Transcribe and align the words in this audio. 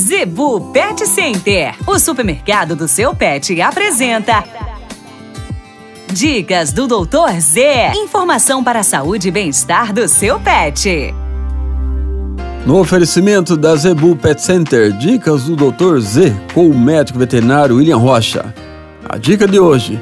Zebu 0.00 0.72
Pet 0.72 1.06
Center, 1.06 1.74
o 1.86 1.98
supermercado 1.98 2.74
do 2.74 2.88
seu 2.88 3.14
pet, 3.14 3.60
apresenta. 3.60 4.42
Dicas 6.10 6.72
do 6.72 6.86
Doutor 6.86 7.38
Z. 7.38 7.92
Informação 7.94 8.64
para 8.64 8.80
a 8.80 8.82
saúde 8.82 9.28
e 9.28 9.30
bem-estar 9.30 9.92
do 9.92 10.08
seu 10.08 10.40
pet. 10.40 11.14
No 12.64 12.80
oferecimento 12.80 13.58
da 13.58 13.76
Zebu 13.76 14.16
Pet 14.16 14.40
Center, 14.40 14.90
dicas 14.90 15.44
do 15.44 15.54
Dr. 15.54 15.98
Z 15.98 16.34
com 16.54 16.66
o 16.66 16.78
médico 16.78 17.18
veterinário 17.18 17.76
William 17.76 17.98
Rocha. 17.98 18.54
A 19.06 19.18
dica 19.18 19.46
de 19.46 19.60
hoje: 19.60 20.00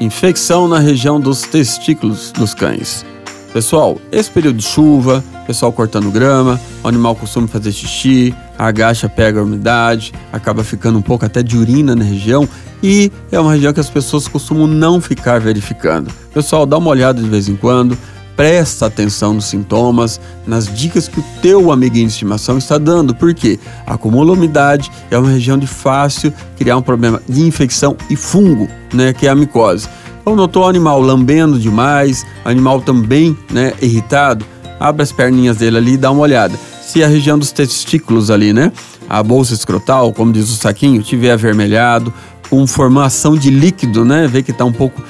infecção 0.00 0.66
na 0.66 0.78
região 0.78 1.20
dos 1.20 1.42
testículos 1.42 2.32
dos 2.32 2.54
cães. 2.54 3.04
Pessoal, 3.52 3.98
esse 4.10 4.30
período 4.30 4.56
de 4.56 4.64
chuva, 4.64 5.22
pessoal 5.46 5.70
cortando 5.70 6.10
grama, 6.10 6.58
o 6.82 6.88
animal 6.88 7.14
costuma 7.14 7.46
fazer 7.46 7.72
xixi, 7.72 8.34
agacha, 8.58 9.08
pega 9.08 9.40
a 9.40 9.42
umidade, 9.42 10.12
acaba 10.32 10.62
ficando 10.64 10.98
um 10.98 11.02
pouco 11.02 11.24
até 11.24 11.42
de 11.42 11.56
urina 11.56 11.94
na 11.94 12.04
região 12.04 12.48
e 12.82 13.10
é 13.32 13.40
uma 13.40 13.52
região 13.52 13.72
que 13.72 13.80
as 13.80 13.90
pessoas 13.90 14.28
costumam 14.28 14.66
não 14.66 15.00
ficar 15.00 15.40
verificando. 15.40 16.10
Pessoal, 16.32 16.66
dá 16.66 16.76
uma 16.76 16.90
olhada 16.90 17.22
de 17.22 17.28
vez 17.28 17.48
em 17.48 17.56
quando, 17.56 17.96
presta 18.36 18.86
atenção 18.86 19.34
nos 19.34 19.46
sintomas, 19.46 20.20
nas 20.46 20.66
dicas 20.66 21.08
que 21.08 21.20
o 21.20 21.24
teu 21.40 21.72
amiguinho 21.72 22.06
de 22.06 22.12
estimação 22.12 22.58
está 22.58 22.78
dando, 22.78 23.14
porque 23.14 23.58
acumula 23.86 24.32
umidade, 24.32 24.90
é 25.10 25.18
uma 25.18 25.30
região 25.30 25.56
de 25.56 25.66
fácil 25.66 26.32
criar 26.56 26.76
um 26.76 26.82
problema 26.82 27.22
de 27.28 27.42
infecção 27.42 27.96
e 28.10 28.16
fungo, 28.16 28.68
né, 28.92 29.12
que 29.12 29.26
é 29.26 29.30
a 29.30 29.34
micose. 29.34 29.88
Então, 30.20 30.34
notou 30.34 30.64
o 30.64 30.68
animal 30.68 31.00
lambendo 31.00 31.58
demais, 31.58 32.26
animal 32.44 32.80
também 32.80 33.36
né, 33.50 33.74
irritado, 33.80 34.44
abre 34.80 35.02
as 35.02 35.12
perninhas 35.12 35.58
dele 35.58 35.76
ali 35.76 35.92
e 35.92 35.96
dá 35.98 36.10
uma 36.10 36.22
olhada. 36.22 36.54
Se 36.86 37.02
a 37.02 37.08
região 37.08 37.38
dos 37.38 37.50
testículos 37.50 38.30
ali, 38.30 38.52
né, 38.52 38.70
a 39.08 39.22
bolsa 39.22 39.54
escrotal, 39.54 40.12
como 40.12 40.32
diz 40.32 40.50
o 40.50 40.56
saquinho, 40.56 41.02
tiver 41.02 41.32
avermelhado, 41.32 42.12
com 42.48 42.66
formação 42.66 43.36
de 43.36 43.50
líquido, 43.50 44.04
né, 44.04 44.28
vê 44.28 44.42
que 44.42 44.50
está 44.50 44.64
um 44.64 44.72
pouco 44.72 45.02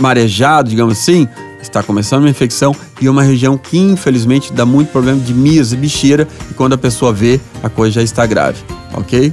marejado, 0.00 0.70
digamos 0.70 0.98
assim, 0.98 1.28
está 1.60 1.82
começando 1.82 2.22
uma 2.22 2.30
infecção 2.30 2.74
e 3.00 3.08
uma 3.08 3.22
região 3.22 3.56
que 3.56 3.78
infelizmente 3.78 4.52
dá 4.52 4.66
muito 4.66 4.88
problema 4.90 5.20
de 5.20 5.32
mias 5.32 5.72
e 5.72 5.76
bicheira 5.76 6.26
e 6.50 6.54
quando 6.54 6.72
a 6.72 6.78
pessoa 6.78 7.12
vê, 7.12 7.40
a 7.62 7.68
coisa 7.68 7.94
já 7.94 8.02
está 8.02 8.26
grave, 8.26 8.58
ok? 8.94 9.32